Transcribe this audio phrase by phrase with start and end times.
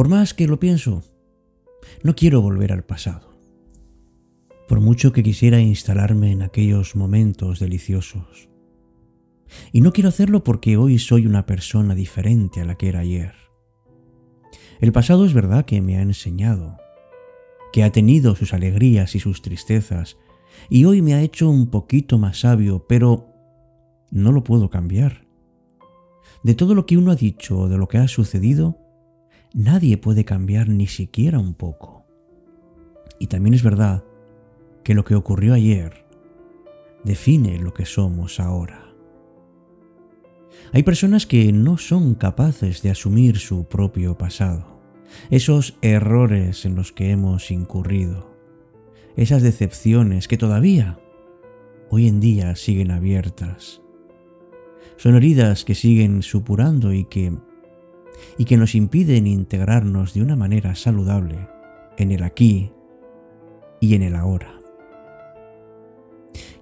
[0.00, 1.02] Por más que lo pienso,
[2.02, 3.34] no quiero volver al pasado.
[4.66, 8.48] Por mucho que quisiera instalarme en aquellos momentos deliciosos.
[9.72, 13.34] Y no quiero hacerlo porque hoy soy una persona diferente a la que era ayer.
[14.80, 16.78] El pasado es verdad que me ha enseñado,
[17.70, 20.16] que ha tenido sus alegrías y sus tristezas,
[20.70, 23.34] y hoy me ha hecho un poquito más sabio, pero
[24.10, 25.26] no lo puedo cambiar.
[26.42, 28.78] De todo lo que uno ha dicho o de lo que ha sucedido,
[29.52, 32.04] nadie puede cambiar ni siquiera un poco.
[33.18, 34.04] Y también es verdad
[34.82, 36.04] que lo que ocurrió ayer
[37.04, 38.86] define lo que somos ahora.
[40.72, 44.80] Hay personas que no son capaces de asumir su propio pasado,
[45.30, 48.36] esos errores en los que hemos incurrido,
[49.16, 50.98] esas decepciones que todavía
[51.90, 53.80] hoy en día siguen abiertas.
[54.96, 57.32] Son heridas que siguen supurando y que
[58.38, 61.48] y que nos impiden integrarnos de una manera saludable
[61.98, 62.72] en el aquí
[63.80, 64.60] y en el ahora.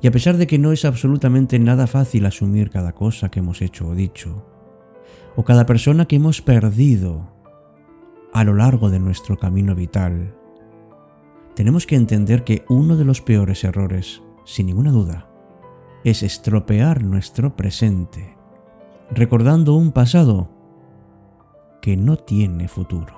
[0.00, 3.62] Y a pesar de que no es absolutamente nada fácil asumir cada cosa que hemos
[3.62, 4.46] hecho o dicho,
[5.36, 7.28] o cada persona que hemos perdido
[8.32, 10.34] a lo largo de nuestro camino vital,
[11.54, 15.28] tenemos que entender que uno de los peores errores, sin ninguna duda,
[16.04, 18.36] es estropear nuestro presente,
[19.10, 20.57] recordando un pasado
[21.88, 23.14] que no tiene futuro.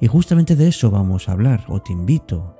[0.00, 2.56] Y justamente de eso vamos a hablar, o te invito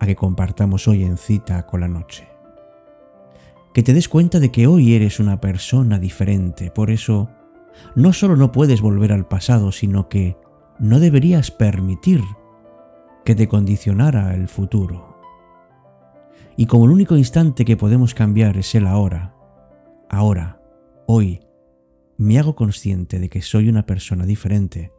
[0.00, 2.26] a que compartamos hoy en cita con la noche.
[3.72, 7.30] Que te des cuenta de que hoy eres una persona diferente, por eso
[7.94, 10.36] no solo no puedes volver al pasado, sino que
[10.80, 12.20] no deberías permitir
[13.24, 15.20] que te condicionara el futuro.
[16.56, 19.36] Y como el único instante que podemos cambiar es el ahora,
[20.08, 20.60] ahora,
[21.06, 21.38] hoy,
[22.22, 24.92] me hago consciente de que soy una persona diferente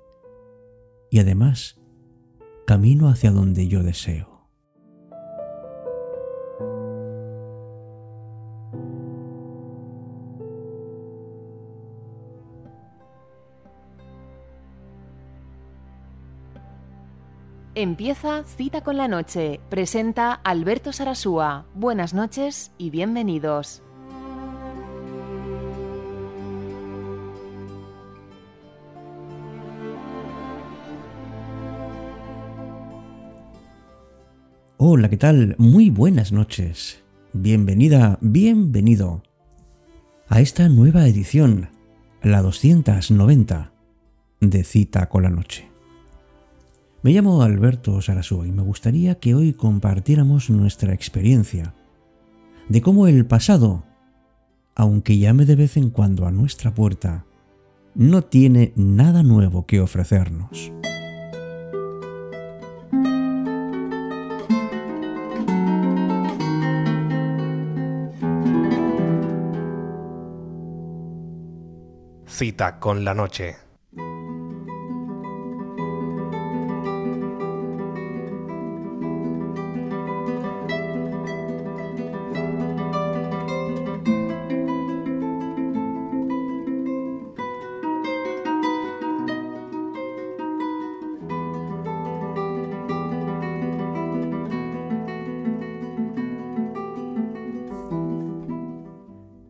[1.10, 1.80] y además
[2.68, 4.50] camino hacia donde yo deseo.
[17.76, 19.62] Empieza Cita con la Noche.
[19.70, 21.66] Presenta Alberto Sarasúa.
[21.74, 23.82] Buenas noches y bienvenidos.
[34.86, 35.56] Hola, ¿qué tal?
[35.60, 37.02] Muy buenas noches.
[37.32, 39.24] Bienvenida, bienvenido
[40.28, 41.70] a esta nueva edición,
[42.22, 43.72] la 290
[44.42, 45.70] de Cita con la Noche.
[47.02, 51.74] Me llamo Alberto Sarasúa y me gustaría que hoy compartiéramos nuestra experiencia
[52.68, 53.86] de cómo el pasado,
[54.76, 57.26] aunque llame de vez en cuando a nuestra puerta,
[57.96, 60.74] no tiene nada nuevo que ofrecernos.
[72.34, 73.63] Cita con la noche.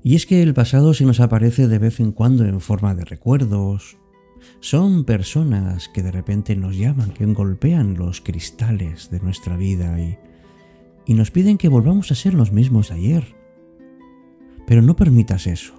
[0.04, 3.06] Y es que el pasado se nos aparece de vez en cuando en forma de
[3.06, 3.98] recuerdos.
[4.60, 10.18] Son personas que de repente nos llaman, que golpean los cristales de nuestra vida y,
[11.06, 13.24] y nos piden que volvamos a ser los mismos ayer.
[14.68, 15.74] Pero no permitas eso.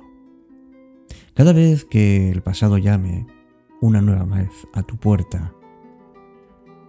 [1.35, 3.27] Cada vez que el pasado llame
[3.83, 5.53] una nueva vez a tu puerta,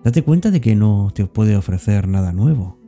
[0.06, 2.80] date cuenta de que no te puede ofrecer nada nuevo,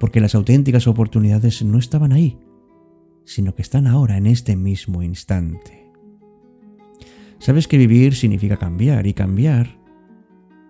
[0.00, 2.38] porque las auténticas oportunidades no estaban ahí
[3.28, 5.92] sino que están ahora en este mismo instante.
[7.38, 9.78] Sabes que vivir significa cambiar y cambiar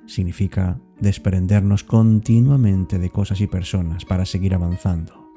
[0.06, 5.31] significa desprendernos continuamente de cosas y personas para seguir avanzando.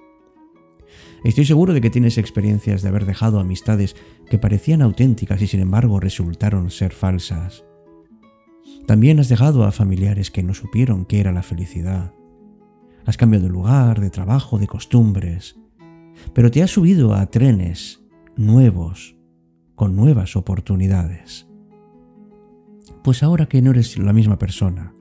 [1.23, 3.95] Estoy seguro de que tienes experiencias de haber dejado amistades
[4.27, 7.63] que parecían auténticas y sin embargo resultaron ser falsas.
[8.87, 12.15] También has dejado a familiares que no supieron qué era la felicidad.
[13.05, 15.60] Has cambiado de lugar, de trabajo, de costumbres
[16.33, 18.01] pero te has subido a trenes
[18.35, 19.15] nuevos,
[19.75, 21.47] con nuevas oportunidades.
[23.03, 24.93] Pues ahora que no eres la misma persona,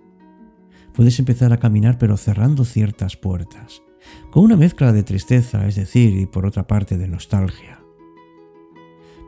[0.94, 3.82] puedes empezar a caminar pero cerrando ciertas puertas,
[4.30, 7.80] con una mezcla de tristeza, es decir, y por otra parte de nostalgia.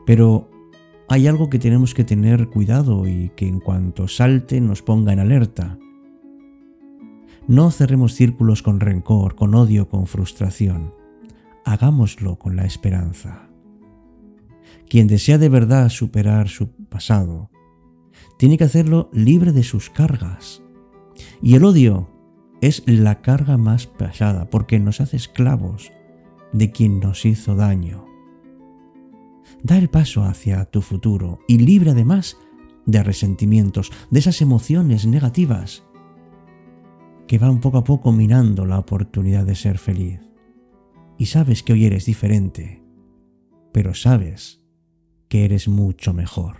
[0.06, 0.50] Pero
[1.08, 5.20] hay algo que tenemos que tener cuidado y que en cuanto salte nos ponga en
[5.20, 5.78] alerta.
[7.46, 10.94] No cerremos círculos con rencor, con odio, con frustración.
[11.64, 13.48] Hagámoslo con la esperanza.
[14.88, 17.50] Quien desea de verdad superar su pasado,
[18.38, 20.62] tiene que hacerlo libre de sus cargas.
[21.40, 22.10] Y el odio
[22.60, 25.92] es la carga más pesada porque nos hace esclavos
[26.52, 28.04] de quien nos hizo daño.
[29.62, 32.36] Da el paso hacia tu futuro y libre además
[32.86, 35.84] de resentimientos, de esas emociones negativas
[37.26, 40.20] que van poco a poco minando la oportunidad de ser feliz.
[41.22, 42.82] Y sabes que hoy eres diferente,
[43.70, 44.60] pero sabes
[45.28, 46.56] que eres mucho mejor.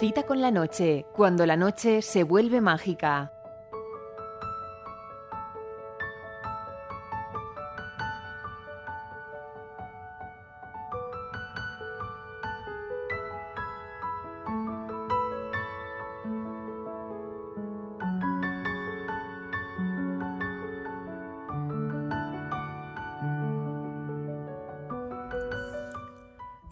[0.00, 3.30] Cita con la noche, cuando la noche se vuelve mágica.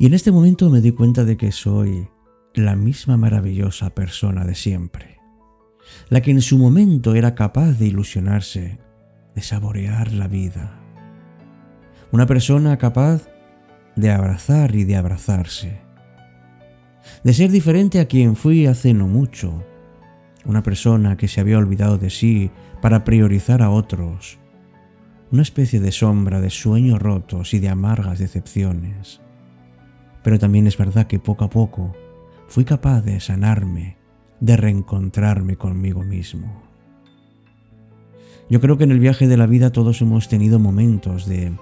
[0.03, 2.09] Y en este momento me di cuenta de que soy
[2.55, 5.21] la misma maravillosa persona de siempre,
[6.09, 8.81] la que en su momento era capaz de ilusionarse,
[9.37, 10.81] de saborear la vida.
[12.11, 13.29] Una persona capaz
[13.95, 15.79] de abrazar y de abrazarse,
[17.23, 19.63] de ser diferente a quien fui hace no mucho,
[20.45, 22.51] una persona que se había olvidado de sí
[22.81, 24.41] para priorizar a otros,
[25.31, 29.22] una especie de sombra de sueños rotos y de amargas decepciones.
[30.23, 31.95] Pero también es verdad que poco a poco
[32.49, 33.97] fui capaz de sanarme,
[34.41, 36.63] de reencontrarme conmigo mismo.
[38.49, 41.53] Yo creo que en el viaje de la vida todos hemos tenido momentos de,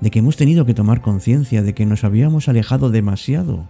[0.00, 3.68] de que hemos tenido que tomar conciencia de que nos habíamos alejado demasiado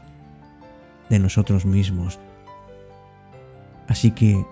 [1.11, 2.19] de nosotros mismos.
[3.89, 4.45] Así que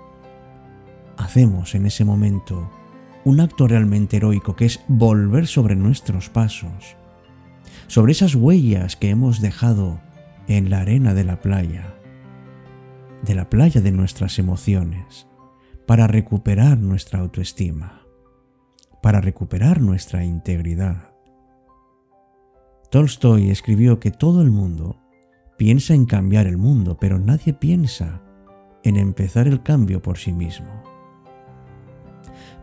[1.16, 2.70] hacemos en ese momento
[3.24, 6.96] un acto realmente heroico que es volver sobre nuestros pasos,
[7.88, 10.00] sobre esas huellas que hemos dejado
[10.46, 11.94] en la arena de la playa,
[13.22, 15.26] de la playa de nuestras emociones,
[15.86, 18.02] para recuperar nuestra autoestima,
[19.02, 21.12] para recuperar nuestra integridad.
[22.90, 25.00] Tolstoy escribió que todo el mundo
[25.56, 28.22] piensa en cambiar el mundo, pero nadie piensa
[28.84, 30.82] en empezar el cambio por sí mismo.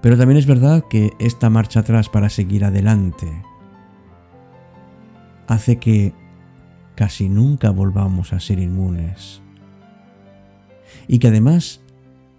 [0.02, 3.28] Pero también es verdad que esta marcha atrás para seguir adelante
[5.48, 6.14] hace que
[6.96, 9.42] casi nunca volvamos a ser inmunes.
[11.08, 11.82] Y que además,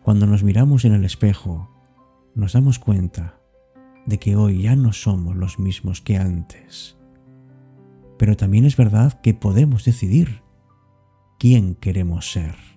[0.02, 1.70] cuando nos miramos en el espejo,
[2.34, 3.38] nos damos cuenta
[4.06, 6.96] de que hoy ya no somos los mismos que antes.
[8.18, 10.42] Pero también es verdad que podemos decidir
[11.38, 12.75] quién queremos ser.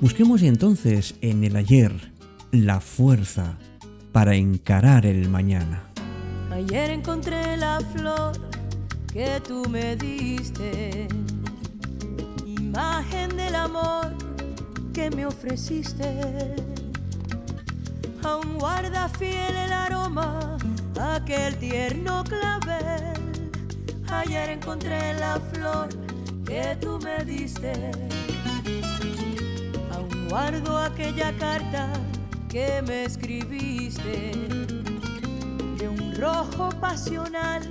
[0.00, 2.12] Busquemos entonces en el ayer
[2.52, 3.56] la fuerza
[4.12, 5.84] para encarar el mañana.
[6.52, 8.32] Ayer encontré la flor
[9.10, 11.08] que tú me diste,
[12.46, 14.12] imagen del amor
[14.92, 16.56] que me ofreciste.
[18.22, 20.58] Aún guarda fiel el aroma,
[21.00, 23.14] aquel tierno clavel.
[24.08, 25.88] Ayer encontré la flor
[26.44, 28.25] que tú me diste
[30.28, 31.88] guardo aquella carta
[32.48, 34.32] que me escribiste.
[35.78, 37.62] De un rojo pasional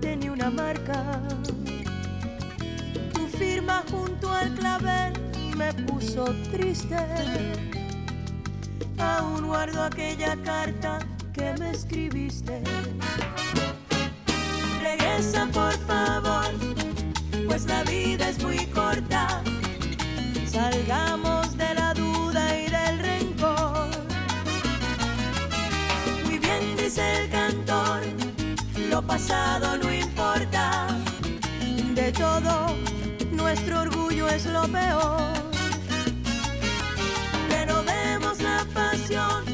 [0.00, 1.20] tenía una marca.
[3.12, 5.12] Tu firma junto al clavel
[5.56, 6.96] me puso triste.
[8.98, 10.98] Aún guardo aquella carta
[11.32, 12.62] que me escribiste.
[14.82, 16.76] Regresa por favor
[17.46, 19.42] pues la vida es muy corta.
[20.46, 21.55] Salgamos
[29.06, 30.88] pasado no importa,
[31.94, 32.74] de todo
[33.32, 35.32] nuestro orgullo es lo peor.
[37.48, 39.44] Renovemos la pasión,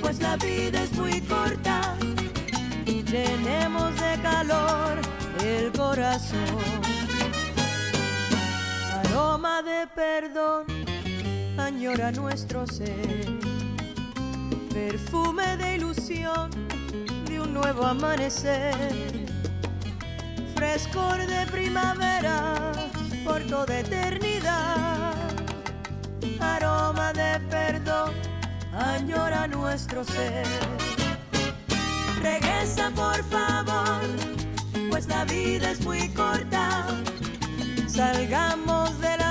[0.00, 1.96] pues la vida es muy corta.
[2.86, 4.98] Llenemos de calor
[5.44, 6.82] el corazón.
[9.04, 10.64] Aroma de perdón
[11.56, 13.24] añora nuestro ser.
[14.72, 16.73] Perfume de ilusión
[17.44, 18.74] un nuevo amanecer.
[20.54, 22.72] Frescor de primavera
[23.24, 25.14] por toda eternidad.
[26.40, 28.12] Aroma de perdón
[28.72, 30.46] añora nuestro ser.
[32.22, 34.00] Regresa por favor,
[34.90, 36.86] pues la vida es muy corta.
[37.86, 39.23] Salgamos de la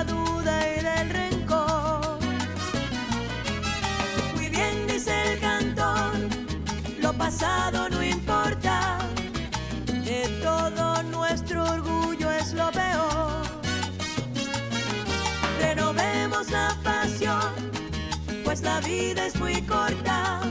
[18.54, 20.42] pues la vida es muy corta.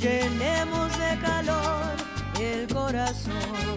[0.00, 1.94] Llenemos de calor
[2.40, 3.76] el corazón.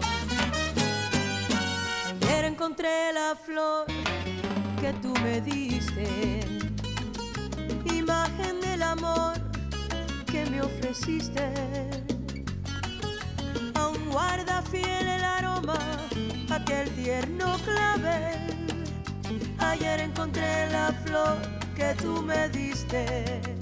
[2.08, 3.86] Ayer encontré la flor
[4.80, 6.40] que tú me diste,
[7.94, 9.34] imagen del amor
[10.26, 11.52] que me ofreciste.
[13.76, 15.78] Aún guarda fiel el aroma,
[16.50, 18.40] aquel tierno clavel.
[19.58, 23.59] Ayer encontré la flor que tú me diste.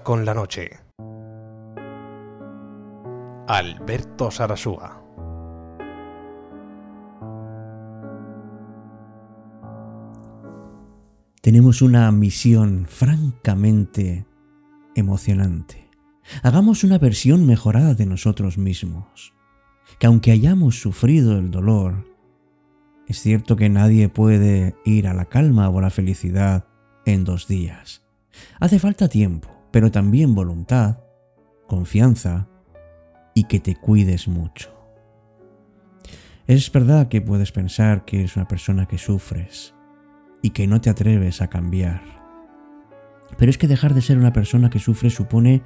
[0.00, 0.70] Con la noche.
[3.46, 5.02] Alberto Sarasúa.
[11.42, 14.24] tenemos una misión francamente
[14.94, 15.88] emocionante.
[16.44, 19.34] Hagamos una versión mejorada de nosotros mismos.
[19.98, 22.06] Que aunque hayamos sufrido el dolor,
[23.08, 26.64] es cierto que nadie puede ir a la calma o a la felicidad
[27.06, 28.02] en dos días.
[28.60, 30.98] Hace falta tiempo, pero también voluntad,
[31.66, 32.48] confianza
[33.34, 34.70] y que te cuides mucho.
[36.46, 39.74] Es verdad que puedes pensar que eres una persona que sufres,
[40.42, 42.02] y que no te atreves a cambiar.
[43.38, 45.62] Pero es que dejar de ser una persona que sufre supone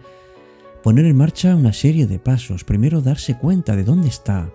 [0.82, 2.62] poner en marcha una serie de pasos.
[2.62, 4.52] Primero darse cuenta de dónde está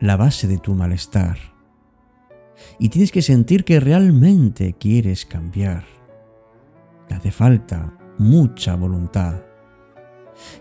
[0.00, 1.38] la base de tu malestar.
[2.78, 5.84] Y tienes que sentir que realmente quieres cambiar.
[7.08, 9.42] Te hace falta mucha voluntad.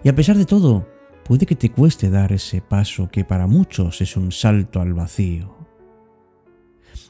[0.01, 0.87] Y a pesar de todo,
[1.25, 5.57] puede que te cueste dar ese paso que para muchos es un salto al vacío.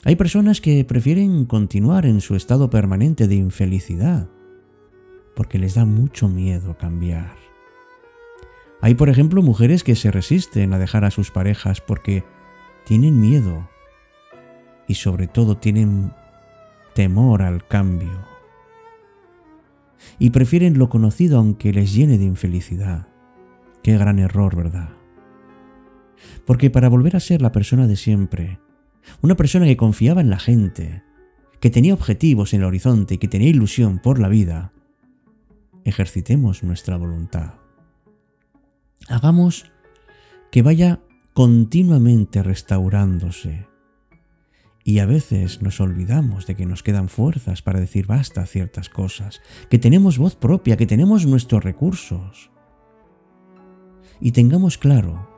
[0.04, 4.28] Hay personas que prefieren continuar en su estado permanente de infelicidad,
[5.36, 7.36] porque les da mucho miedo cambiar.
[8.82, 12.24] Hay, por ejemplo, mujeres que se resisten a dejar a sus parejas porque
[12.86, 13.70] tienen miedo
[14.88, 16.12] y sobre todo tienen
[16.96, 18.29] temor al cambio.
[20.18, 23.08] Y prefieren lo conocido aunque les llene de infelicidad.
[23.84, 24.90] Qué gran error, ¿verdad?
[26.46, 28.60] Porque para volver a ser la persona de siempre,
[29.22, 31.04] una persona que confiaba en la gente,
[31.60, 34.74] que tenía objetivos en el horizonte y que tenía ilusión por la vida,
[35.84, 37.54] ejercitemos nuestra voluntad.
[39.08, 39.72] Hagamos
[40.52, 41.02] que vaya
[41.34, 43.69] continuamente restaurándose.
[44.90, 48.90] Y a veces nos olvidamos de que nos quedan fuerzas para decir basta a ciertas
[48.90, 52.50] cosas, que tenemos voz propia, que tenemos nuestros recursos.
[54.20, 55.30] Y tengamos claro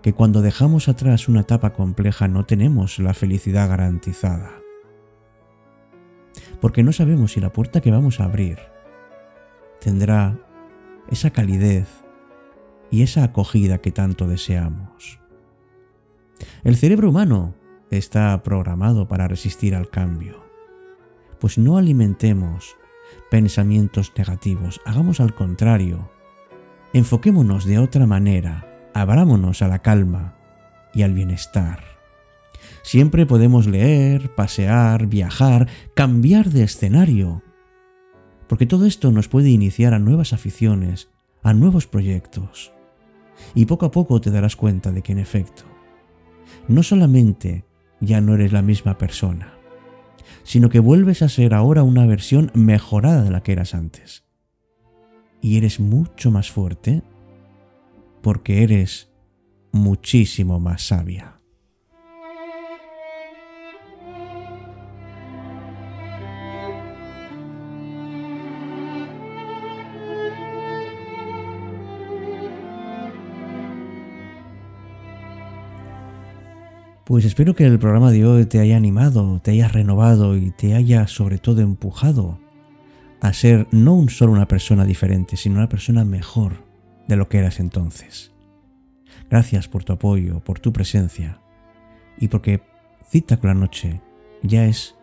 [0.00, 4.50] que cuando dejamos atrás una etapa compleja no tenemos la felicidad garantizada.
[6.62, 8.60] Porque no sabemos si la puerta que vamos a abrir
[9.78, 10.38] tendrá
[11.10, 11.86] esa calidez
[12.90, 15.20] y esa acogida que tanto deseamos.
[16.64, 17.59] El cerebro humano
[17.90, 20.44] está programado para resistir al cambio.
[21.38, 22.76] Pues no alimentemos
[23.30, 26.10] pensamientos negativos, hagamos al contrario.
[26.92, 30.36] Enfoquémonos de otra manera abrámonos a la calma
[30.92, 31.84] y al bienestar.
[32.82, 37.42] Siempre podemos leer, pasear, viajar, cambiar de escenario,
[38.48, 41.08] porque todo esto nos puede iniciar a nuevas aficiones,
[41.42, 42.72] a nuevos proyectos.
[43.54, 45.64] Y poco a poco te darás cuenta de que en efecto,
[46.68, 47.64] no solamente
[48.00, 49.54] ya no eres la misma persona,
[50.42, 54.24] sino que vuelves a ser ahora una versión mejorada de la que eras antes.
[55.40, 57.02] Y eres mucho más fuerte
[58.22, 59.10] porque eres
[59.72, 61.39] muchísimo más sabia.
[77.10, 80.76] Pues espero que el programa de hoy te haya animado, te haya renovado y te
[80.76, 82.38] haya sobre todo empujado
[83.20, 86.62] a ser no un solo una persona diferente, sino una persona mejor
[87.08, 88.30] de lo que eras entonces.
[89.28, 91.40] Gracias por tu apoyo, por tu presencia
[92.16, 92.62] y porque
[93.08, 94.00] Cita con la Noche
[94.44, 94.94] ya es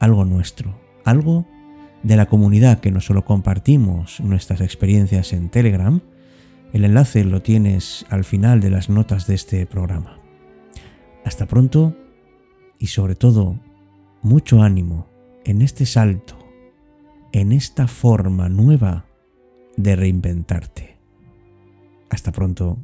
[0.00, 1.46] algo nuestro, algo
[2.02, 6.00] de la comunidad que no solo compartimos nuestras experiencias en Telegram,
[6.72, 10.21] el enlace lo tienes al final de las notas de este programa.
[11.24, 11.96] Hasta pronto
[12.78, 13.58] y sobre todo
[14.22, 15.08] mucho ánimo
[15.44, 16.38] en este salto,
[17.32, 19.06] en esta forma nueva
[19.76, 20.98] de reinventarte.
[22.10, 22.78] Hasta pronto.